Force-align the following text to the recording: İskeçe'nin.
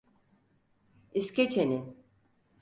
İskeçe'nin. 1.13 1.95